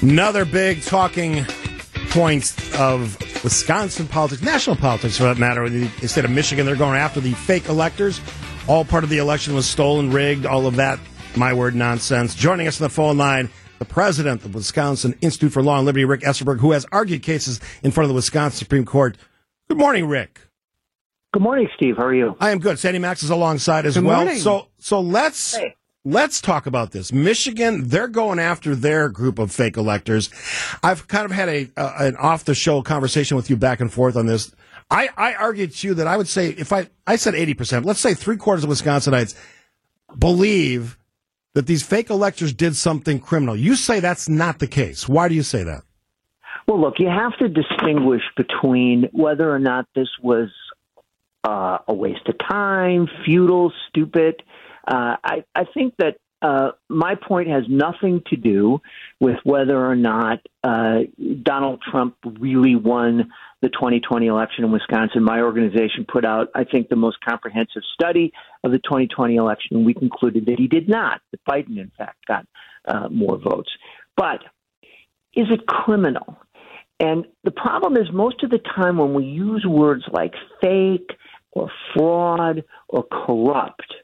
Another 0.00 0.44
big 0.44 0.82
talking 0.82 1.44
point 2.10 2.54
of 2.78 3.16
Wisconsin 3.42 4.06
politics, 4.06 4.42
national 4.42 4.76
politics 4.76 5.16
for 5.16 5.24
that 5.24 5.38
matter. 5.38 5.64
In 5.64 5.90
the 6.00 6.08
state 6.08 6.24
of 6.24 6.30
Michigan, 6.30 6.64
they're 6.66 6.76
going 6.76 6.96
after 6.98 7.20
the 7.20 7.32
fake 7.32 7.68
electors. 7.68 8.20
All 8.68 8.84
part 8.84 9.02
of 9.02 9.10
the 9.10 9.18
election 9.18 9.54
was 9.54 9.66
stolen, 9.66 10.12
rigged, 10.12 10.46
all 10.46 10.66
of 10.66 10.76
that, 10.76 11.00
my 11.36 11.52
word, 11.52 11.74
nonsense. 11.74 12.34
Joining 12.34 12.68
us 12.68 12.80
on 12.80 12.84
the 12.84 12.90
phone 12.94 13.16
line, 13.16 13.50
the 13.80 13.84
president 13.84 14.44
of 14.44 14.52
the 14.52 14.58
Wisconsin 14.58 15.16
Institute 15.20 15.52
for 15.52 15.62
Law 15.62 15.78
and 15.78 15.86
Liberty, 15.86 16.04
Rick 16.04 16.20
Esenberg, 16.20 16.60
who 16.60 16.72
has 16.72 16.86
argued 16.92 17.22
cases 17.22 17.60
in 17.82 17.90
front 17.90 18.04
of 18.04 18.08
the 18.08 18.14
Wisconsin 18.14 18.56
Supreme 18.58 18.84
Court. 18.84 19.16
Good 19.68 19.78
morning, 19.78 20.06
Rick. 20.06 20.40
Good 21.32 21.42
morning, 21.42 21.68
Steve. 21.76 21.96
How 21.96 22.04
are 22.04 22.14
you? 22.14 22.36
I 22.40 22.50
am 22.50 22.58
good. 22.60 22.78
Sandy 22.78 22.98
Max 23.00 23.22
is 23.22 23.30
alongside 23.30 23.84
as 23.84 23.94
Good 23.94 24.04
well. 24.04 24.18
morning. 24.20 24.38
So, 24.38 24.68
so 24.78 25.00
let's 25.00 25.56
Hey. 25.56 25.74
Let's 26.08 26.40
talk 26.40 26.66
about 26.66 26.92
this. 26.92 27.12
Michigan, 27.12 27.88
they're 27.88 28.08
going 28.08 28.38
after 28.38 28.74
their 28.74 29.08
group 29.08 29.38
of 29.38 29.52
fake 29.52 29.76
electors. 29.76 30.30
I've 30.82 31.06
kind 31.08 31.24
of 31.24 31.30
had 31.30 31.48
a 31.48 31.68
an 31.76 32.16
off 32.16 32.44
the 32.44 32.54
show 32.54 32.82
conversation 32.82 33.36
with 33.36 33.50
you 33.50 33.56
back 33.56 33.80
and 33.80 33.92
forth 33.92 34.16
on 34.16 34.26
this. 34.26 34.54
I, 34.90 35.10
I 35.16 35.34
argued 35.34 35.74
to 35.74 35.88
you 35.88 35.94
that 35.94 36.06
I 36.06 36.16
would 36.16 36.28
say 36.28 36.48
if 36.48 36.72
I 36.72 36.88
I 37.06 37.16
said 37.16 37.34
eighty 37.34 37.54
percent, 37.54 37.84
let's 37.84 38.00
say 38.00 38.14
three 38.14 38.36
quarters 38.36 38.64
of 38.64 38.70
Wisconsinites 38.70 39.38
believe 40.18 40.98
that 41.54 41.66
these 41.66 41.82
fake 41.82 42.10
electors 42.10 42.52
did 42.52 42.76
something 42.76 43.20
criminal. 43.20 43.56
You 43.56 43.74
say 43.74 44.00
that's 44.00 44.28
not 44.28 44.58
the 44.58 44.66
case. 44.66 45.08
Why 45.08 45.28
do 45.28 45.34
you 45.34 45.42
say 45.42 45.62
that? 45.64 45.82
Well, 46.66 46.80
look, 46.80 46.94
you 46.98 47.08
have 47.08 47.36
to 47.38 47.48
distinguish 47.48 48.22
between 48.36 49.08
whether 49.12 49.50
or 49.50 49.58
not 49.58 49.86
this 49.94 50.08
was 50.22 50.50
uh, 51.44 51.78
a 51.86 51.94
waste 51.94 52.28
of 52.28 52.36
time, 52.46 53.08
futile, 53.24 53.72
stupid. 53.88 54.42
Uh, 54.88 55.16
I, 55.22 55.44
I 55.54 55.64
think 55.74 55.94
that 55.98 56.16
uh, 56.40 56.70
my 56.88 57.14
point 57.16 57.48
has 57.48 57.64
nothing 57.68 58.22
to 58.28 58.36
do 58.36 58.80
with 59.20 59.36
whether 59.42 59.76
or 59.76 59.96
not 59.96 60.38
uh, 60.62 61.00
Donald 61.42 61.82
Trump 61.90 62.16
really 62.38 62.76
won 62.76 63.30
the 63.60 63.68
2020 63.68 64.26
election 64.28 64.64
in 64.64 64.70
Wisconsin. 64.70 65.24
My 65.24 65.40
organization 65.40 66.06
put 66.10 66.24
out, 66.24 66.48
I 66.54 66.64
think, 66.64 66.88
the 66.88 66.96
most 66.96 67.18
comprehensive 67.28 67.82
study 67.92 68.32
of 68.62 68.70
the 68.70 68.78
2020 68.78 69.34
election, 69.34 69.76
and 69.76 69.84
we 69.84 69.94
concluded 69.94 70.46
that 70.46 70.58
he 70.58 70.68
did 70.68 70.88
not. 70.88 71.20
That 71.32 71.44
Biden, 71.44 71.78
in 71.78 71.90
fact, 71.98 72.24
got 72.26 72.46
uh, 72.84 73.08
more 73.08 73.36
votes. 73.36 73.70
But 74.16 74.40
is 75.34 75.46
it 75.50 75.66
criminal? 75.66 76.38
And 77.00 77.26
the 77.42 77.50
problem 77.50 77.96
is, 77.96 78.12
most 78.12 78.42
of 78.44 78.50
the 78.50 78.58
time 78.58 78.98
when 78.98 79.12
we 79.12 79.24
use 79.24 79.64
words 79.66 80.04
like 80.12 80.34
fake 80.60 81.10
or 81.52 81.68
fraud 81.94 82.64
or 82.88 83.04
corrupt, 83.04 83.94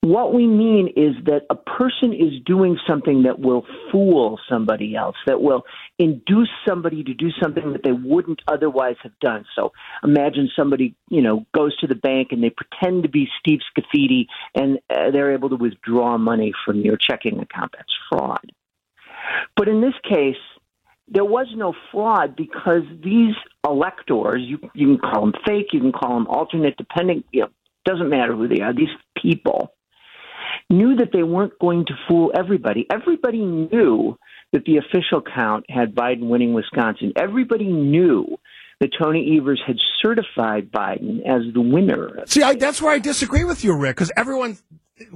what 0.00 0.34
we 0.34 0.46
mean 0.46 0.88
is 0.96 1.14
that 1.24 1.42
a 1.48 1.54
person 1.54 2.12
is 2.12 2.40
doing 2.44 2.78
something 2.86 3.22
that 3.22 3.38
will 3.38 3.64
fool 3.90 4.38
somebody 4.48 4.94
else, 4.94 5.16
that 5.26 5.40
will 5.40 5.62
induce 5.98 6.50
somebody 6.68 7.02
to 7.04 7.14
do 7.14 7.30
something 7.42 7.72
that 7.72 7.82
they 7.82 7.92
wouldn't 7.92 8.42
otherwise 8.46 8.96
have 9.02 9.18
done. 9.20 9.44
So 9.56 9.72
imagine 10.02 10.50
somebody, 10.54 10.94
you 11.08 11.22
know, 11.22 11.46
goes 11.54 11.76
to 11.78 11.86
the 11.86 11.94
bank 11.94 12.28
and 12.32 12.42
they 12.42 12.50
pretend 12.50 13.04
to 13.04 13.08
be 13.08 13.28
Steve 13.40 13.60
Scaffidi 13.74 14.26
and 14.54 14.78
uh, 14.90 15.10
they're 15.10 15.32
able 15.32 15.48
to 15.48 15.56
withdraw 15.56 16.18
money 16.18 16.52
from 16.64 16.80
your 16.80 16.96
checking 16.96 17.40
account. 17.40 17.72
That's 17.76 17.94
fraud. 18.10 18.52
But 19.56 19.68
in 19.68 19.80
this 19.80 19.94
case, 20.08 20.36
there 21.08 21.24
was 21.24 21.46
no 21.54 21.74
fraud 21.90 22.36
because 22.36 22.82
these 23.02 23.34
electors, 23.66 24.40
you, 24.40 24.58
you 24.74 24.86
can 24.86 24.98
call 24.98 25.20
them 25.22 25.34
fake, 25.46 25.68
you 25.72 25.80
can 25.80 25.92
call 25.92 26.14
them 26.14 26.26
alternate, 26.26 26.76
depending, 26.76 27.24
you 27.30 27.42
know, 27.42 27.48
doesn't 27.84 28.08
matter 28.08 28.34
who 28.34 28.48
they 28.48 28.60
are, 28.60 28.72
these 28.72 28.88
people 29.24 29.72
knew 30.70 30.96
that 30.96 31.10
they 31.12 31.22
weren't 31.22 31.58
going 31.58 31.84
to 31.86 31.94
fool 32.08 32.32
everybody. 32.36 32.86
Everybody 32.92 33.44
knew 33.44 34.16
that 34.52 34.64
the 34.64 34.76
official 34.76 35.22
count 35.22 35.64
had 35.68 35.94
Biden 35.94 36.28
winning 36.28 36.54
Wisconsin. 36.54 37.12
Everybody 37.16 37.66
knew 37.66 38.38
that 38.80 38.90
Tony 39.00 39.38
Evers 39.38 39.62
had 39.66 39.76
certified 40.02 40.70
Biden 40.70 41.20
as 41.26 41.42
the 41.52 41.60
winner. 41.60 42.24
See, 42.26 42.42
I, 42.42 42.54
that's 42.54 42.80
where 42.80 42.92
I 42.92 42.98
disagree 42.98 43.44
with 43.44 43.64
you, 43.64 43.76
Rick, 43.76 43.96
because 43.96 44.12
everyone, 44.16 44.58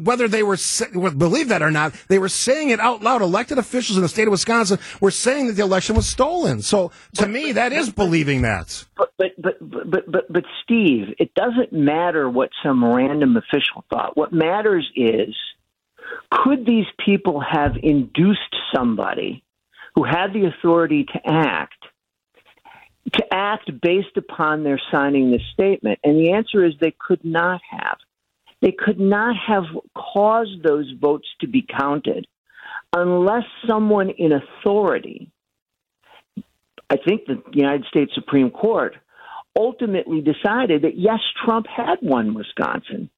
whether 0.04 0.28
they 0.28 0.42
were 0.42 0.56
believe 0.92 1.48
that 1.48 1.62
or 1.62 1.70
not, 1.70 1.94
they 2.08 2.18
were 2.18 2.28
saying 2.28 2.70
it 2.70 2.80
out 2.80 3.02
loud. 3.02 3.22
Elected 3.22 3.58
officials 3.58 3.96
in 3.96 4.02
the 4.02 4.08
state 4.08 4.28
of 4.28 4.32
Wisconsin 4.32 4.78
were 5.00 5.10
saying 5.10 5.48
that 5.48 5.54
the 5.54 5.62
election 5.62 5.96
was 5.96 6.06
stolen. 6.06 6.62
So, 6.62 6.92
to 7.14 7.26
me, 7.26 7.52
that 7.52 7.72
is 7.72 7.90
believing 7.90 8.42
that. 8.42 8.84
But 8.96 9.12
but 9.16 9.32
but 9.38 9.90
but 9.90 10.10
but 10.10 10.32
but 10.32 10.44
Steve, 10.62 11.14
it 11.18 11.34
doesn't 11.34 11.72
matter 11.72 12.28
what 12.28 12.50
some 12.62 12.84
random 12.84 13.36
official 13.36 13.84
thought. 13.90 14.16
What 14.16 14.32
matters 14.32 14.88
is 14.96 15.34
could 16.30 16.66
these 16.66 16.86
people 17.04 17.40
have 17.40 17.76
induced 17.82 18.54
somebody 18.74 19.44
who 19.94 20.04
had 20.04 20.32
the 20.32 20.46
authority 20.46 21.04
to 21.04 21.20
act 21.26 21.74
to 23.14 23.24
act 23.32 23.70
based 23.80 24.16
upon 24.16 24.64
their 24.64 24.80
signing 24.92 25.30
this 25.30 25.42
statement? 25.52 25.98
And 26.04 26.18
the 26.18 26.32
answer 26.32 26.64
is 26.64 26.74
they 26.80 26.94
could 26.98 27.24
not 27.24 27.60
have. 27.70 27.98
They 28.60 28.72
could 28.72 28.98
not 28.98 29.36
have 29.46 29.64
caused 29.94 30.62
those 30.62 30.92
votes 31.00 31.26
to 31.40 31.48
be 31.48 31.64
counted 31.78 32.26
unless 32.94 33.44
someone 33.66 34.10
in 34.10 34.32
authority 34.32 35.30
I 36.90 36.96
think 36.96 37.26
the 37.26 37.42
United 37.52 37.84
States 37.86 38.12
Supreme 38.14 38.50
Court 38.50 38.96
ultimately 39.58 40.20
decided 40.20 40.82
that 40.82 40.96
yes, 40.96 41.18
Trump 41.44 41.66
had 41.66 41.96
won 42.00 42.34
Wisconsin, 42.34 43.10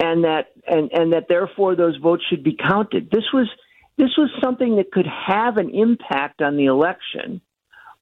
and 0.00 0.24
that 0.24 0.48
and 0.66 0.90
and 0.92 1.12
that 1.12 1.26
therefore 1.28 1.74
those 1.74 1.96
votes 1.96 2.22
should 2.28 2.44
be 2.44 2.56
counted. 2.56 3.10
This 3.10 3.24
was 3.32 3.48
this 3.96 4.10
was 4.18 4.30
something 4.42 4.76
that 4.76 4.92
could 4.92 5.06
have 5.06 5.56
an 5.56 5.70
impact 5.70 6.42
on 6.42 6.56
the 6.56 6.66
election 6.66 7.40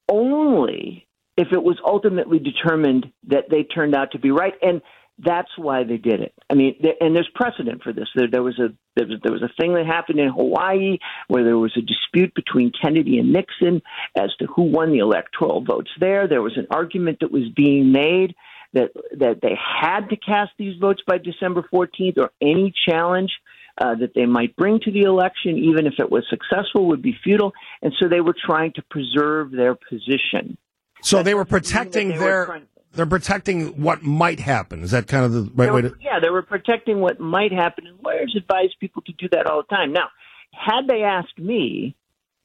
only 0.09 1.07
if 1.37 1.49
it 1.51 1.61
was 1.61 1.77
ultimately 1.85 2.39
determined 2.39 3.11
that 3.27 3.45
they 3.49 3.63
turned 3.63 3.95
out 3.95 4.11
to 4.11 4.19
be 4.19 4.31
right 4.31 4.53
and 4.61 4.81
that's 5.19 5.49
why 5.57 5.83
they 5.83 5.97
did 5.97 6.21
it. 6.21 6.33
I 6.49 6.53
mean, 6.53 6.75
and 7.01 7.15
there's 7.15 7.29
precedent 7.33 7.81
for 7.81 7.91
this. 7.91 8.07
There, 8.15 8.29
there 8.29 8.43
was 8.43 8.59
a 8.59 8.69
there 8.95 9.07
was, 9.07 9.19
there 9.23 9.31
was 9.31 9.41
a 9.43 9.51
thing 9.59 9.73
that 9.73 9.85
happened 9.85 10.19
in 10.19 10.29
Hawaii 10.29 10.97
where 11.27 11.43
there 11.43 11.57
was 11.57 11.73
a 11.75 11.81
dispute 11.81 12.33
between 12.35 12.71
Kennedy 12.79 13.17
and 13.17 13.33
Nixon 13.33 13.81
as 14.15 14.29
to 14.39 14.45
who 14.47 14.63
won 14.63 14.91
the 14.91 14.99
electoral 14.99 15.63
votes 15.63 15.89
there. 15.99 16.27
There 16.27 16.41
was 16.41 16.57
an 16.57 16.67
argument 16.71 17.19
that 17.21 17.31
was 17.31 17.49
being 17.55 17.91
made 17.91 18.35
that 18.73 18.91
that 19.19 19.39
they 19.41 19.57
had 19.57 20.09
to 20.09 20.17
cast 20.17 20.51
these 20.57 20.77
votes 20.79 21.01
by 21.07 21.17
December 21.17 21.65
14th, 21.73 22.17
or 22.17 22.31
any 22.41 22.73
challenge 22.87 23.31
uh, 23.79 23.95
that 23.95 24.13
they 24.15 24.25
might 24.25 24.55
bring 24.55 24.79
to 24.81 24.91
the 24.91 25.01
election, 25.01 25.57
even 25.57 25.85
if 25.87 25.93
it 25.99 26.11
was 26.11 26.23
successful, 26.29 26.87
would 26.87 27.01
be 27.01 27.15
futile. 27.23 27.53
And 27.81 27.93
so 27.99 28.07
they 28.07 28.21
were 28.21 28.35
trying 28.45 28.73
to 28.73 28.83
preserve 28.89 29.51
their 29.51 29.75
position. 29.75 30.57
So 31.01 31.23
they 31.23 31.33
were 31.33 31.45
protecting 31.45 32.09
they 32.09 32.17
were 32.17 32.19
their, 32.19 32.45
trying- 32.45 32.67
they're 32.97 33.05
protecting 33.05 33.81
what 33.81 34.01
might 34.01 34.39
happen. 34.39 34.83
Is 34.83 34.91
that 34.91 35.07
kind 35.07 35.23
of 35.23 35.31
the 35.31 35.43
right 35.53 35.67
They 35.67 35.71
way 35.71 35.81
to? 35.83 35.93
yeah, 36.01 36.19
they 36.19 36.29
were 36.29 36.41
protecting 36.41 36.99
what 36.99 37.19
might 37.19 37.53
happen, 37.53 37.87
and 37.87 37.97
lawyers 38.03 38.35
advise 38.35 38.69
people 38.79 39.03
to 39.03 39.13
do 39.13 39.29
that 39.31 39.45
all 39.45 39.61
the 39.61 39.73
time. 39.75 39.93
Now, 39.93 40.07
had 40.51 40.87
they 40.87 41.03
asked 41.03 41.37
me, 41.39 41.95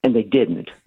and 0.05 0.15
they 0.15 0.23
didn't, 0.23 0.71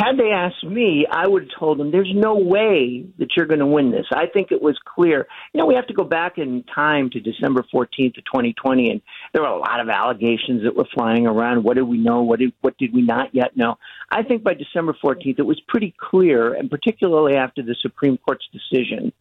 had 0.00 0.16
they 0.16 0.30
asked 0.30 0.64
me, 0.64 1.06
I 1.10 1.28
would 1.28 1.42
have 1.42 1.58
told 1.58 1.78
them, 1.78 1.90
"There's 1.90 2.12
no 2.14 2.34
way 2.36 3.04
that 3.18 3.36
you're 3.36 3.46
going 3.46 3.60
to 3.60 3.66
win 3.66 3.90
this." 3.90 4.06
I 4.12 4.26
think 4.26 4.50
it 4.50 4.62
was 4.62 4.78
clear. 4.84 5.26
You 5.52 5.60
know, 5.60 5.66
we 5.66 5.74
have 5.74 5.86
to 5.88 5.94
go 5.94 6.04
back 6.04 6.38
in 6.38 6.62
time 6.74 7.10
to 7.10 7.20
December 7.20 7.64
14th 7.72 8.16
of 8.16 8.24
2020, 8.24 8.90
and 8.90 9.02
there 9.32 9.42
were 9.42 9.48
a 9.48 9.58
lot 9.58 9.80
of 9.80 9.88
allegations 9.88 10.62
that 10.64 10.74
were 10.74 10.88
flying 10.94 11.26
around. 11.26 11.64
What 11.64 11.74
did 11.76 11.82
we 11.82 11.98
know? 11.98 12.22
What 12.22 12.38
did 12.38 12.52
what 12.62 12.78
did 12.78 12.94
we 12.94 13.02
not 13.02 13.34
yet 13.34 13.56
know? 13.56 13.76
I 14.10 14.22
think 14.22 14.42
by 14.42 14.54
December 14.54 14.96
14th, 15.02 15.38
it 15.38 15.46
was 15.46 15.60
pretty 15.68 15.94
clear, 15.98 16.54
and 16.54 16.70
particularly 16.70 17.36
after 17.36 17.62
the 17.62 17.76
Supreme 17.82 18.16
Court's 18.18 18.48
decision 18.52 19.12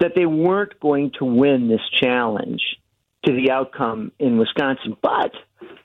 that 0.00 0.12
they 0.14 0.26
weren't 0.26 0.78
going 0.80 1.12
to 1.18 1.24
win 1.24 1.68
this 1.68 1.86
challenge 2.00 2.62
to 3.24 3.32
the 3.32 3.50
outcome 3.50 4.12
in 4.18 4.38
Wisconsin. 4.38 4.96
But, 5.02 5.32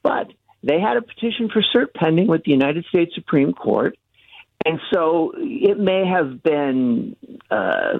but 0.02 0.28
they 0.64 0.80
had 0.80 0.98
a 0.98 1.02
petition 1.02 1.50
for 1.50 1.64
cert 1.76 1.94
pending 1.94 2.28
with 2.28 2.44
the 2.44 2.52
United 2.52 2.86
States 2.86 3.14
Supreme 3.16 3.54
Court. 3.54 3.98
And 4.66 4.80
so 4.94 5.34
it 5.36 5.78
may 5.78 6.06
have 6.06 6.42
been 6.42 7.16
uh, 7.52 8.00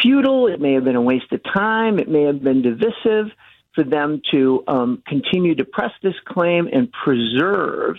futile. 0.00 0.48
It 0.48 0.60
may 0.60 0.74
have 0.74 0.84
been 0.84 0.96
a 0.96 1.02
waste 1.02 1.32
of 1.32 1.40
time. 1.44 1.98
It 1.98 2.08
may 2.08 2.22
have 2.24 2.42
been 2.42 2.62
divisive 2.62 3.32
for 3.74 3.84
them 3.84 4.20
to 4.32 4.64
um, 4.68 5.02
continue 5.06 5.54
to 5.54 5.64
press 5.64 5.92
this 6.02 6.14
claim 6.26 6.68
and 6.70 6.92
preserve, 6.92 7.96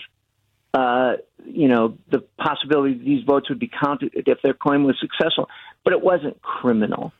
uh, 0.72 1.14
you 1.44 1.68
know, 1.68 1.96
the 2.10 2.20
possibility 2.38 2.94
that 2.94 3.04
these 3.04 3.24
votes 3.24 3.48
would 3.48 3.58
be 3.58 3.70
counted 3.82 4.12
if 4.14 4.38
their 4.42 4.54
claim 4.54 4.84
was 4.84 4.96
successful. 5.00 5.48
But 5.82 5.94
it 5.94 6.00
wasn't 6.02 6.40
criminal 6.42 7.12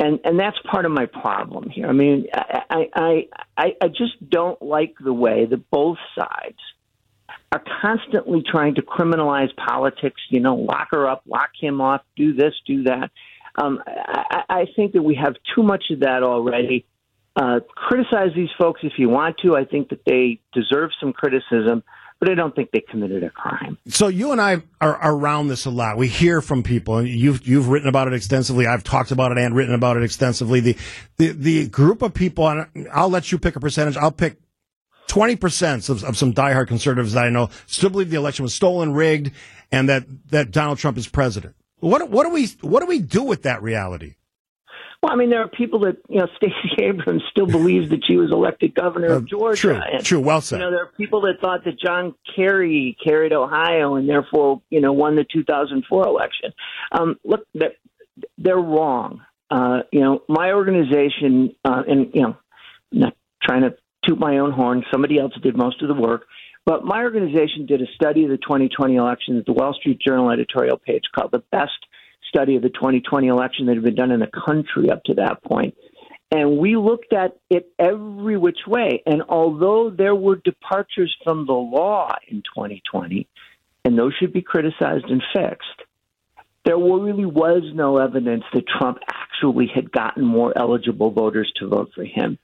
and 0.00 0.18
and 0.24 0.38
that's 0.38 0.56
part 0.70 0.86
of 0.86 0.92
my 0.92 1.06
problem 1.06 1.68
here. 1.68 1.86
I 1.86 1.92
mean, 1.92 2.26
I 2.32 2.88
I 2.94 3.28
I, 3.56 3.76
I 3.80 3.88
just 3.88 4.28
don't 4.28 4.60
like 4.60 4.94
the 4.98 5.12
way 5.12 5.46
that 5.46 5.70
both 5.70 5.98
sides 6.18 6.58
are 7.52 7.62
constantly 7.82 8.42
trying 8.48 8.76
to 8.76 8.82
criminalize 8.82 9.54
politics. 9.56 10.20
You 10.30 10.40
know, 10.40 10.56
lock 10.56 10.88
her 10.92 11.08
up, 11.08 11.22
lock 11.26 11.50
him 11.58 11.80
off, 11.80 12.02
do 12.16 12.34
this, 12.34 12.54
do 12.66 12.84
that. 12.84 13.10
Um, 13.56 13.82
I, 13.86 14.42
I 14.48 14.64
think 14.76 14.92
that 14.92 15.02
we 15.02 15.16
have 15.16 15.34
too 15.54 15.62
much 15.62 15.84
of 15.90 16.00
that 16.00 16.22
already. 16.22 16.86
Uh, 17.36 17.60
criticize 17.74 18.30
these 18.34 18.48
folks 18.58 18.80
if 18.82 18.94
you 18.98 19.08
want 19.08 19.38
to. 19.38 19.56
I 19.56 19.64
think 19.64 19.88
that 19.90 20.04
they 20.04 20.40
deserve 20.52 20.90
some 21.00 21.12
criticism, 21.12 21.82
but 22.18 22.28
I 22.28 22.34
don't 22.34 22.54
think 22.54 22.70
they 22.72 22.80
committed 22.80 23.22
a 23.22 23.30
crime. 23.30 23.78
So 23.86 24.08
you 24.08 24.32
and 24.32 24.40
I 24.40 24.62
are 24.80 24.98
around 25.02 25.48
this 25.48 25.64
a 25.64 25.70
lot. 25.70 25.96
We 25.96 26.08
hear 26.08 26.40
from 26.42 26.62
people, 26.62 26.98
and 26.98 27.08
you've 27.08 27.46
you've 27.46 27.68
written 27.68 27.88
about 27.88 28.08
it 28.08 28.14
extensively. 28.14 28.66
I've 28.66 28.84
talked 28.84 29.10
about 29.10 29.32
it 29.32 29.38
and 29.38 29.54
written 29.54 29.74
about 29.74 29.96
it 29.96 30.02
extensively. 30.02 30.60
The 30.60 30.76
the 31.16 31.28
the 31.28 31.68
group 31.68 32.02
of 32.02 32.14
people, 32.14 32.64
I'll 32.92 33.08
let 33.08 33.30
you 33.30 33.38
pick 33.38 33.56
a 33.56 33.60
percentage. 33.60 33.96
I'll 33.96 34.12
pick. 34.12 34.36
20% 35.10 35.90
of, 35.90 36.04
of 36.04 36.16
some 36.16 36.32
diehard 36.32 36.68
conservatives 36.68 37.12
that 37.14 37.24
I 37.24 37.30
know 37.30 37.50
still 37.66 37.90
believe 37.90 38.10
the 38.10 38.16
election 38.16 38.44
was 38.44 38.54
stolen, 38.54 38.94
rigged, 38.94 39.32
and 39.72 39.88
that, 39.88 40.04
that 40.30 40.52
Donald 40.52 40.78
Trump 40.78 40.96
is 40.96 41.08
president. 41.08 41.56
What, 41.80 42.10
what 42.10 42.24
do 42.24 42.30
we, 42.30 42.46
what 42.60 42.80
do 42.80 42.86
we 42.86 43.00
do 43.00 43.22
with 43.22 43.42
that 43.42 43.62
reality? 43.62 44.14
Well, 45.02 45.12
I 45.12 45.16
mean, 45.16 45.30
there 45.30 45.40
are 45.40 45.48
people 45.48 45.80
that 45.80 45.96
you 46.08 46.18
know. 46.18 46.26
Stacey 46.36 46.82
Abrams 46.82 47.22
still 47.30 47.46
believes 47.46 47.88
that 47.88 48.00
she 48.06 48.16
was 48.16 48.30
elected 48.30 48.74
governor 48.74 49.06
of 49.06 49.22
uh, 49.22 49.26
Georgia. 49.26 49.60
True, 49.60 49.80
and, 49.92 50.04
true. 50.04 50.20
Well 50.20 50.42
said. 50.42 50.56
You 50.56 50.66
know, 50.66 50.70
there 50.70 50.82
are 50.82 50.92
people 50.98 51.22
that 51.22 51.40
thought 51.40 51.64
that 51.64 51.80
John 51.80 52.14
Kerry 52.36 52.96
carried 53.02 53.32
Ohio 53.32 53.94
and 53.94 54.06
therefore 54.06 54.60
you 54.68 54.80
know 54.82 54.92
won 54.92 55.16
the 55.16 55.24
2004 55.32 56.06
election. 56.06 56.52
Um, 56.92 57.18
look, 57.24 57.46
they're, 57.54 57.72
they're 58.36 58.56
wrong. 58.56 59.22
Uh, 59.50 59.80
you 59.90 60.00
know, 60.00 60.22
my 60.28 60.52
organization, 60.52 61.54
uh, 61.64 61.82
and 61.88 62.10
you 62.12 62.20
know, 62.20 62.36
I'm 62.92 62.98
not 62.98 63.16
trying 63.42 63.62
to 63.62 63.74
toot 64.06 64.18
my 64.18 64.38
own 64.38 64.52
horn. 64.52 64.84
Somebody 64.92 65.18
else 65.18 65.32
did 65.42 65.56
most 65.56 65.82
of 65.82 65.88
the 65.88 65.94
work. 65.94 66.26
But 66.66 66.84
my 66.84 67.02
organization 67.02 67.66
did 67.66 67.80
a 67.80 67.86
study 67.94 68.24
of 68.24 68.30
the 68.30 68.36
2020 68.36 68.96
election 68.96 69.38
at 69.38 69.46
the 69.46 69.52
Wall 69.52 69.74
Street 69.74 70.00
Journal 70.00 70.30
editorial 70.30 70.76
page 70.76 71.04
called 71.14 71.32
The 71.32 71.42
Best 71.50 71.72
study 72.28 72.56
of 72.56 72.62
the 72.62 72.68
2020 72.68 73.26
election 73.26 73.66
that 73.66 73.74
had 73.74 73.84
been 73.84 73.94
done 73.94 74.10
in 74.10 74.20
the 74.20 74.30
country 74.46 74.90
up 74.90 75.02
to 75.04 75.14
that 75.14 75.42
point. 75.42 75.74
And 76.30 76.58
we 76.58 76.76
looked 76.76 77.12
at 77.12 77.36
it 77.48 77.72
every 77.78 78.36
which 78.38 78.60
way. 78.66 79.02
And 79.04 79.22
although 79.28 79.90
there 79.90 80.14
were 80.14 80.36
departures 80.36 81.14
from 81.24 81.46
the 81.46 81.52
law 81.52 82.14
in 82.28 82.42
2020, 82.42 83.26
and 83.84 83.98
those 83.98 84.14
should 84.20 84.32
be 84.32 84.42
criticized 84.42 85.06
and 85.06 85.22
fixed, 85.34 85.66
there 86.64 86.76
really 86.76 87.24
was 87.24 87.62
no 87.74 87.96
evidence 87.96 88.44
that 88.52 88.64
Trump 88.68 88.98
actually 89.08 89.66
had 89.74 89.90
gotten 89.90 90.24
more 90.24 90.56
eligible 90.56 91.10
voters 91.10 91.50
to 91.56 91.68
vote 91.68 91.90
for 91.94 92.04
him. 92.04 92.38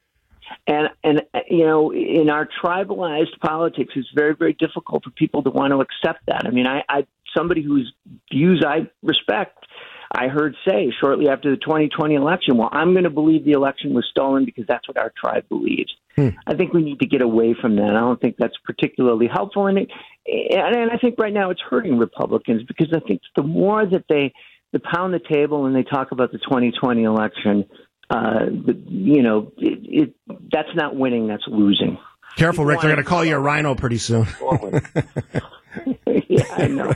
And 0.67 0.89
and 1.05 1.23
you 1.49 1.65
know, 1.65 1.93
in 1.93 2.31
our 2.31 2.49
tribalized 2.63 3.39
politics, 3.41 3.93
it's 3.97 4.09
very 4.15 4.35
very 4.35 4.53
difficult 4.53 5.05
for 5.05 5.11
people 5.11 5.43
to 5.43 5.51
want 5.51 5.73
to 5.73 5.81
accept 5.81 6.27
that. 6.27 6.47
I 6.47 6.51
mean, 6.51 6.67
I, 6.67 6.83
I 6.89 7.07
somebody 7.37 7.63
whose 7.63 7.93
views 8.31 8.65
I 8.67 8.89
respect 9.03 9.67
I 10.13 10.29
heard 10.29 10.57
say 10.67 10.93
shortly 11.01 11.29
after 11.29 11.51
the 11.51 11.57
2020 11.57 12.15
election, 12.15 12.57
well, 12.57 12.69
I'm 12.73 12.93
going 12.93 13.05
to 13.05 13.11
believe 13.11 13.45
the 13.45 13.53
election 13.53 13.93
was 13.93 14.07
stolen 14.11 14.45
because 14.45 14.65
that's 14.67 14.87
what 14.87 14.97
our 14.97 15.13
tribe 15.17 15.49
believes. 15.49 15.93
Hmm. 16.15 16.29
I 16.47 16.55
think 16.55 16.73
we 16.73 16.83
need 16.83 17.01
to 17.01 17.07
get 17.07 17.23
away 17.23 17.55
from 17.61 17.77
that. 17.77 17.91
I 17.91 18.01
don't 18.01 18.21
think 18.21 18.37
that's 18.39 18.57
particularly 18.65 19.27
helpful. 19.27 19.67
And, 19.67 19.79
it, 19.79 19.91
and 20.27 20.91
I 20.91 20.97
think 20.99 21.19
right 21.19 21.33
now 21.33 21.51
it's 21.51 21.61
hurting 21.61 21.99
Republicans 21.99 22.63
because 22.63 22.89
I 22.95 23.01
think 23.01 23.21
the 23.35 23.43
more 23.43 23.85
that 23.85 24.05
they, 24.09 24.33
they 24.73 24.79
pound 24.79 25.13
the 25.13 25.21
table 25.21 25.67
and 25.67 25.75
they 25.75 25.83
talk 25.83 26.13
about 26.13 26.33
the 26.33 26.39
2020 26.39 27.03
election, 27.03 27.65
uh, 28.09 28.47
you 28.87 29.23
know, 29.23 29.53
it, 29.59 30.15
it, 30.29 30.36
that's 30.57 30.75
not 30.75 30.97
winning, 30.97 31.27
that's 31.27 31.47
losing. 31.49 31.99
Careful, 32.37 32.65
Rick. 32.65 32.81
They're 32.81 32.91
going 32.91 33.05
to 33.05 33.09
call 33.09 33.23
you 33.23 33.37
a 33.37 33.39
rhino 33.39 33.75
pretty 33.75 33.99
soon. 33.99 34.27
yeah, 36.07 36.45
I 36.57 36.67
know. 36.69 36.95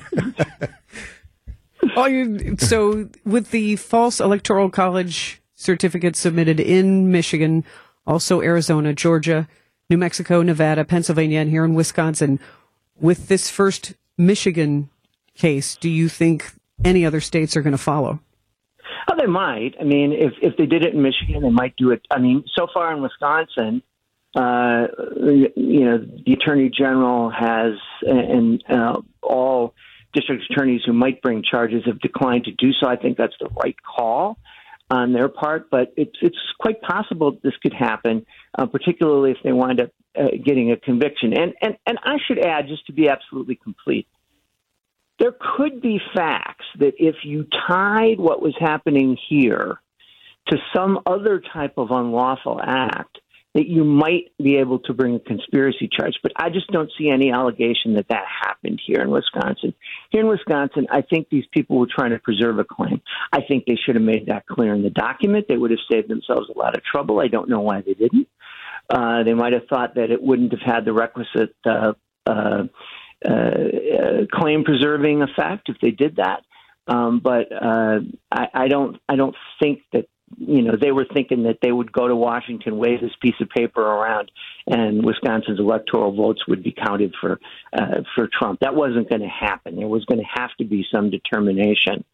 oh, 1.94 2.06
you, 2.06 2.56
so 2.56 3.10
with 3.26 3.50
the 3.50 3.76
false 3.76 4.18
electoral 4.18 4.70
college 4.70 5.42
certificates 5.56 6.18
submitted 6.18 6.58
in 6.58 7.12
Michigan, 7.12 7.62
also 8.06 8.40
Arizona, 8.40 8.94
Georgia, 8.94 9.46
New 9.90 9.98
Mexico, 9.98 10.40
Nevada, 10.40 10.82
Pennsylvania, 10.86 11.40
and 11.40 11.50
here 11.50 11.66
in 11.66 11.74
Wisconsin, 11.74 12.40
with 12.98 13.28
this 13.28 13.50
first 13.50 13.92
Michigan 14.16 14.88
case, 15.34 15.76
do 15.76 15.90
you 15.90 16.08
think 16.08 16.50
any 16.82 17.04
other 17.04 17.20
states 17.20 17.58
are 17.58 17.62
going 17.62 17.72
to 17.72 17.78
follow? 17.78 18.20
Oh, 19.10 19.14
they 19.18 19.26
might. 19.26 19.74
I 19.80 19.84
mean, 19.84 20.12
if 20.12 20.32
if 20.42 20.56
they 20.56 20.66
did 20.66 20.84
it 20.84 20.94
in 20.94 21.02
Michigan, 21.02 21.42
they 21.42 21.50
might 21.50 21.74
do 21.76 21.90
it. 21.90 22.02
I 22.10 22.18
mean, 22.18 22.44
so 22.56 22.66
far 22.72 22.92
in 22.94 23.02
Wisconsin, 23.02 23.82
uh, 24.34 24.86
you 25.56 25.84
know, 25.84 25.98
the 25.98 26.32
attorney 26.32 26.70
general 26.70 27.30
has 27.30 27.74
and 28.02 28.62
uh, 28.68 29.00
all 29.22 29.74
district 30.12 30.44
attorneys 30.50 30.82
who 30.84 30.92
might 30.92 31.22
bring 31.22 31.42
charges 31.48 31.82
have 31.86 32.00
declined 32.00 32.44
to 32.44 32.52
do 32.52 32.72
so. 32.72 32.88
I 32.88 32.96
think 32.96 33.16
that's 33.16 33.34
the 33.40 33.48
right 33.62 33.76
call 33.82 34.38
on 34.90 35.12
their 35.12 35.28
part, 35.28 35.70
but 35.70 35.92
it's 35.96 36.16
it's 36.20 36.38
quite 36.58 36.80
possible 36.80 37.38
this 37.42 37.56
could 37.62 37.72
happen, 37.72 38.26
uh, 38.58 38.66
particularly 38.66 39.30
if 39.30 39.38
they 39.44 39.52
wind 39.52 39.80
up 39.80 39.90
uh, 40.18 40.28
getting 40.44 40.72
a 40.72 40.76
conviction. 40.76 41.32
And 41.32 41.54
and 41.62 41.76
and 41.86 41.98
I 42.02 42.16
should 42.26 42.44
add, 42.44 42.66
just 42.68 42.86
to 42.86 42.92
be 42.92 43.08
absolutely 43.08 43.54
complete, 43.56 44.08
there 45.20 45.34
could 45.56 45.80
be 45.80 46.00
facts 46.14 46.64
that 46.78 46.94
if 46.98 47.14
you 47.24 47.46
tied 47.68 48.18
what 48.18 48.42
was 48.42 48.54
happening 48.58 49.16
here 49.28 49.78
to 50.48 50.56
some 50.74 50.98
other 51.06 51.42
type 51.52 51.74
of 51.76 51.90
unlawful 51.90 52.58
act, 52.60 53.18
that 53.54 53.66
you 53.66 53.84
might 53.84 54.32
be 54.42 54.56
able 54.56 54.78
to 54.78 54.94
bring 54.94 55.16
a 55.16 55.20
conspiracy 55.20 55.88
charge. 55.92 56.14
But 56.22 56.32
I 56.36 56.50
just 56.50 56.68
don't 56.68 56.90
see 56.96 57.10
any 57.10 57.32
allegation 57.32 57.94
that 57.94 58.06
that 58.08 58.24
happened 58.42 58.80
here 58.84 59.00
in 59.00 59.10
Wisconsin. 59.10 59.74
Here 60.10 60.20
in 60.20 60.28
Wisconsin, 60.28 60.86
I 60.90 61.02
think 61.02 61.28
these 61.28 61.44
people 61.52 61.78
were 61.78 61.88
trying 61.92 62.10
to 62.10 62.18
preserve 62.18 62.58
a 62.58 62.64
claim. 62.64 63.02
I 63.32 63.40
think 63.42 63.64
they 63.66 63.76
should 63.84 63.96
have 63.96 64.04
made 64.04 64.26
that 64.26 64.46
clear 64.46 64.72
in 64.72 64.82
the 64.82 64.90
document. 64.90 65.46
They 65.48 65.56
would 65.56 65.72
have 65.72 65.80
saved 65.90 66.08
themselves 66.08 66.48
a 66.48 66.58
lot 66.58 66.76
of 66.76 66.84
trouble. 66.84 67.20
I 67.20 67.28
don't 67.28 67.48
know 67.48 67.60
why 67.60 67.82
they 67.82 67.94
didn't. 67.94 68.28
Uh, 68.88 69.24
they 69.24 69.34
might 69.34 69.52
have 69.52 69.66
thought 69.68 69.96
that 69.96 70.10
it 70.10 70.22
wouldn't 70.22 70.52
have 70.52 70.62
had 70.62 70.84
the 70.84 70.92
requisite 70.92 71.54
uh, 71.64 71.92
uh, 72.26 72.64
uh, 73.24 74.26
claim 74.32 74.64
preserving 74.64 75.22
effect 75.22 75.68
if 75.68 75.76
they 75.80 75.90
did 75.90 76.16
that. 76.16 76.42
Um, 76.86 77.20
but 77.20 77.52
uh, 77.52 78.00
I, 78.32 78.48
I 78.54 78.68
don't. 78.68 78.96
I 79.08 79.16
don't 79.16 79.36
think 79.60 79.82
that 79.92 80.06
you 80.38 80.62
know, 80.62 80.76
they 80.80 80.92
were 80.92 81.06
thinking 81.12 81.42
that 81.44 81.58
they 81.60 81.72
would 81.72 81.92
go 81.92 82.06
to 82.06 82.14
Washington, 82.14 82.78
wave 82.78 83.00
this 83.00 83.14
piece 83.20 83.34
of 83.40 83.48
paper 83.48 83.82
around, 83.82 84.30
and 84.66 85.04
Wisconsin's 85.04 85.58
electoral 85.58 86.12
votes 86.14 86.46
would 86.46 86.62
be 86.62 86.72
counted 86.72 87.14
for 87.20 87.40
uh, 87.72 88.02
for 88.14 88.28
Trump. 88.32 88.60
That 88.60 88.74
wasn't 88.74 89.08
going 89.08 89.22
to 89.22 89.28
happen. 89.28 89.76
There 89.76 89.88
was 89.88 90.04
going 90.04 90.20
to 90.20 90.40
have 90.40 90.50
to 90.58 90.64
be 90.64 90.86
some 90.90 91.10
determination 91.10 92.04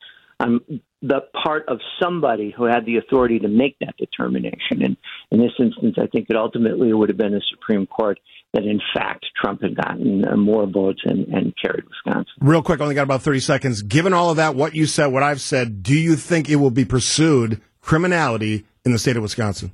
um, 0.41 0.61
the 1.03 1.21
part 1.45 1.65
of 1.69 1.79
somebody 2.03 2.53
who 2.57 2.65
had 2.65 2.85
the 2.85 2.97
authority 2.97 3.39
to 3.39 3.49
make 3.49 3.77
that 3.81 3.97
determination. 3.97 4.83
And 4.83 4.97
in 5.31 5.39
this 5.39 5.53
instance, 5.59 5.97
I 5.99 6.07
think 6.07 6.27
it 6.29 6.37
ultimately 6.37 6.93
would 6.93 7.09
have 7.09 7.19
been 7.19 7.33
the 7.33 7.43
Supreme 7.51 7.87
Court 7.87 8.19
that, 8.53 8.65
in 8.65 8.81
fact, 8.95 9.27
Trump 9.41 9.63
had 9.63 9.77
gotten 9.77 10.25
more 10.39 10.67
votes 10.67 11.01
and, 11.05 11.27
and 11.29 11.55
carried 11.63 11.85
Wisconsin. 11.85 12.33
Real 12.41 12.63
quick, 12.63 12.81
I 12.81 12.85
only 12.85 12.95
got 12.95 13.03
about 13.03 13.23
30 13.23 13.41
seconds. 13.41 13.83
Given 13.83 14.13
all 14.13 14.31
of 14.31 14.37
that, 14.37 14.55
what 14.55 14.75
you 14.75 14.87
said, 14.87 15.07
what 15.07 15.23
I've 15.23 15.41
said, 15.41 15.83
do 15.83 15.95
you 15.95 16.17
think 16.17 16.49
it 16.49 16.57
will 16.57 16.71
be 16.71 16.85
pursued 16.85 17.61
criminality 17.81 18.67
in 18.85 18.93
the 18.93 18.99
state 18.99 19.17
of 19.17 19.23
Wisconsin? 19.23 19.73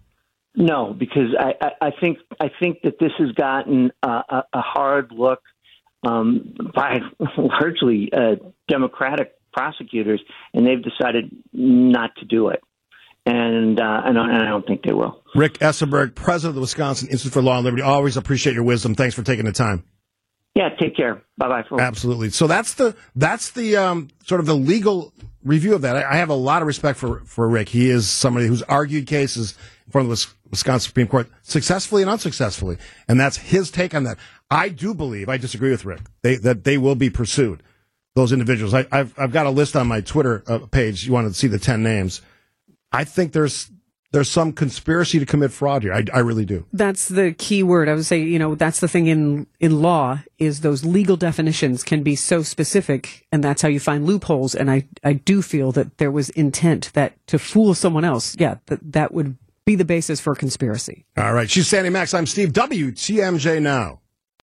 No, 0.55 0.95
because 0.99 1.35
I, 1.39 1.55
I, 1.61 1.87
I 1.87 1.91
think 1.99 2.19
I 2.39 2.51
think 2.61 2.83
that 2.83 2.99
this 3.01 3.13
has 3.19 3.33
gotten 3.33 3.91
a, 4.03 4.43
a 4.53 4.61
hard 4.61 5.11
look 5.11 5.41
um, 6.07 6.55
by 6.75 6.99
largely 7.39 8.11
uh, 8.13 8.37
Democratic 8.69 9.33
prosecutors, 9.53 10.21
and 10.55 10.67
they've 10.67 10.83
decided 10.83 11.35
not 11.53 12.11
to 12.17 12.25
do 12.25 12.49
it. 12.49 12.61
And, 13.25 13.79
uh, 13.79 14.03
and, 14.05 14.19
I 14.19 14.49
don't 14.49 14.67
think 14.67 14.83
they 14.83 14.93
will. 14.93 15.23
Rick 15.37 15.59
Esenberg, 15.59 16.17
president 16.17 16.51
of 16.51 16.55
the 16.57 16.61
Wisconsin 16.63 17.09
Institute 17.09 17.33
for 17.33 17.43
Law 17.43 17.57
and 17.57 17.65
Liberty. 17.65 17.83
Always 17.83 18.17
appreciate 18.17 18.55
your 18.55 18.65
wisdom. 18.65 18.97
Thanks 18.97 19.15
for 19.15 19.23
taking 19.23 19.45
the 19.45 19.53
time. 19.53 19.85
Yeah, 20.55 20.69
take 20.79 20.97
care. 20.97 21.23
Bye 21.39 21.63
bye. 21.63 21.79
Absolutely. 21.79 22.31
So 22.31 22.47
that's 22.47 22.75
the 22.75 22.95
that's 23.17 23.53
the 23.53 23.77
um, 23.77 24.09
sort 24.25 24.41
of 24.41 24.47
the 24.47 24.55
legal 24.55 25.15
review 25.43 25.75
of 25.75 25.83
that. 25.83 25.97
I, 25.97 26.13
I, 26.13 26.17
have 26.17 26.29
a 26.29 26.35
lot 26.35 26.61
of 26.61 26.69
respect 26.69 26.99
for 26.99 27.21
for 27.25 27.49
Rick. 27.49 27.71
He 27.71 27.89
is 27.89 28.09
somebody 28.09 28.49
who's 28.49 28.63
argued 28.63 29.07
cases 29.07 29.57
in 29.87 29.93
front 29.93 30.11
of 30.11 30.19
the 30.19 30.27
Wisconsin 30.51 30.89
Supreme 30.89 31.07
Court 31.07 31.29
successfully 31.43 32.03
and 32.03 32.11
unsuccessfully, 32.11 32.77
and 33.09 33.19
that's 33.19 33.39
his 33.39 33.71
take 33.71 33.95
on 33.95 34.05
that. 34.05 34.19
I 34.51 34.69
do 34.69 34.93
believe 34.93 35.31
I 35.31 35.39
disagree 35.39 35.71
with 35.71 35.87
Rick. 35.87 36.01
They, 36.21 36.37
that 36.37 36.65
they 36.65 36.77
will 36.77 36.97
be 36.97 37.09
pursued. 37.09 37.63
Those 38.15 38.33
individuals. 38.33 38.75
I, 38.75 38.87
have 38.93 39.15
I've 39.19 39.33
got 39.33 39.47
a 39.47 39.51
list 39.51 39.75
on 39.75 39.87
my 39.87 40.01
Twitter 40.01 40.43
uh, 40.47 40.59
page. 40.59 41.07
You 41.07 41.13
want 41.13 41.29
to 41.29 41.35
see 41.35 41.47
the 41.47 41.59
ten 41.59 41.83
names? 41.83 42.21
I 42.93 43.05
think 43.05 43.33
there's 43.33 43.71
there's 44.13 44.31
some 44.31 44.53
conspiracy 44.53 45.19
to 45.19 45.27
commit 45.27 45.53
fraud 45.53 45.83
here. 45.83 45.93
I, 45.93 46.05
I 46.13 46.19
really 46.21 46.45
do. 46.45 46.67
That's 46.73 47.09
the 47.09 47.33
key 47.33 47.63
word. 47.63 47.89
I 47.89 47.95
would 47.95 48.05
say, 48.05 48.21
you 48.21 48.39
know, 48.39 48.55
that's 48.55 48.81
the 48.81 48.89
thing 48.89 49.07
in, 49.07 49.47
in 49.59 49.81
law 49.81 50.21
is 50.39 50.61
those 50.61 50.85
legal 50.85 51.17
definitions 51.17 51.83
can 51.83 52.03
be 52.03 52.15
so 52.15 52.43
specific 52.43 53.27
and 53.33 53.43
that's 53.43 53.63
how 53.63 53.69
you 53.69 53.81
find 53.81 54.07
loopholes. 54.07 54.55
And 54.55 54.71
I, 54.71 54.87
I 55.03 55.15
do 55.15 55.41
feel 55.41 55.73
that 55.73 55.97
there 55.97 56.11
was 56.11 56.29
intent 56.31 56.91
that 56.93 57.15
to 57.29 57.39
fool 57.39 57.75
someone 57.75 58.05
else. 58.05 58.37
Yeah, 58.39 58.57
that, 58.67 58.81
that 58.93 59.15
would 59.15 59.39
be 59.65 59.77
the 59.77 59.85
basis 59.85 60.21
for 60.21 60.35
conspiracy. 60.35 61.07
All 61.17 61.33
right. 61.33 61.49
She's 61.49 61.69
Sandy 61.69 61.89
Max. 61.89 62.13
I'm 62.13 62.27
Steve 62.27 62.53
W. 62.53 62.93
TMJ 62.93 63.63
now. 63.63 64.02